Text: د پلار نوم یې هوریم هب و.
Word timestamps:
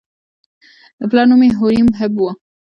د 0.99 1.01
پلار 1.09 1.25
نوم 1.29 1.41
یې 1.45 1.57
هوریم 1.59 1.87
هب 1.99 2.13
و. 2.19 2.25